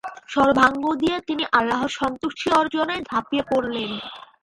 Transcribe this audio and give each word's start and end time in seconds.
সর্বাঙ্গ 0.27 0.83
দিয়ে 1.01 1.17
তিনি 1.27 1.43
আল্লাহর 1.57 1.91
সন্তুষ্টি 1.99 2.47
অর্জনে 2.59 2.95
ঝাঁপিয়ে 3.09 3.43
পড়লেন। 3.51 3.91